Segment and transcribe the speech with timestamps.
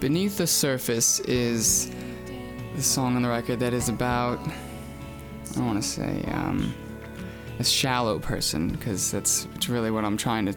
[0.00, 1.90] Beneath the Surface is
[2.76, 6.72] the song on the record that is about, I don't want to say, um,
[7.58, 10.54] a shallow person, because that's really what I'm trying to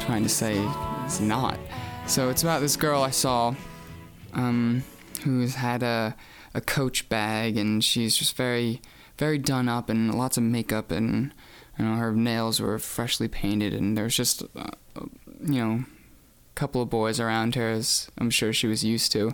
[0.00, 0.56] trying to say
[1.04, 1.58] is not.
[2.06, 3.54] So it's about this girl I saw
[4.32, 4.82] um,
[5.22, 6.16] who's had a,
[6.54, 8.80] a coach bag, and she's just very,
[9.18, 11.34] very done up and lots of makeup, and
[11.78, 14.70] you know, her nails were freshly painted, and there's just, uh,
[15.42, 15.84] you know,
[16.56, 19.32] couple of boys around her, as I'm sure she was used to.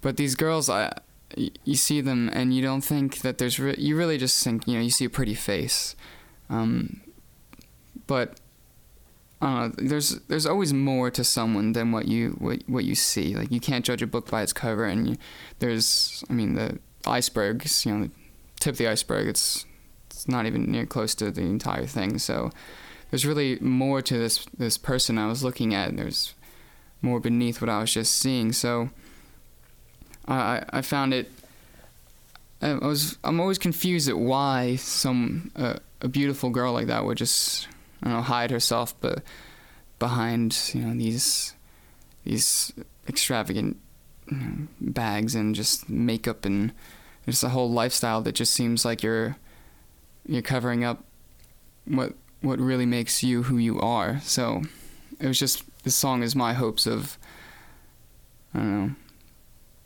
[0.00, 0.92] But these girls, I,
[1.36, 4.74] you see them and you don't think that there's, re- you really just think, you
[4.74, 5.94] know, you see a pretty face.
[6.48, 7.00] Um,
[8.06, 8.40] but
[9.40, 9.72] know.
[9.76, 13.34] There's there's always more to someone than what you what, what you see.
[13.34, 15.16] Like you can't judge a book by its cover, and you,
[15.58, 17.84] there's I mean the icebergs.
[17.84, 18.10] You know, the
[18.60, 19.28] tip of the iceberg.
[19.28, 19.66] It's
[20.10, 22.18] it's not even near close to the entire thing.
[22.18, 22.50] So
[23.10, 25.96] there's really more to this this person I was looking at.
[25.96, 26.34] There's
[27.02, 28.52] more beneath what I was just seeing.
[28.52, 28.90] So
[30.26, 31.30] I I found it.
[32.60, 37.18] I was I'm always confused at why some uh, a beautiful girl like that would
[37.18, 37.68] just
[38.02, 39.22] I don't know hide herself but
[39.98, 41.54] behind you know these
[42.24, 42.72] these
[43.08, 43.78] extravagant
[44.30, 46.72] you know, bags and just makeup and
[47.26, 49.36] just a whole lifestyle that just seems like you're
[50.26, 51.04] you're covering up
[51.84, 54.20] what what really makes you who you are.
[54.20, 54.62] So
[55.20, 57.18] it was just this song is my hopes of
[58.54, 58.94] I don't know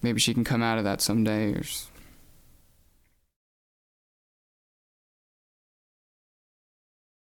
[0.02, 1.62] maybe she can come out of that someday or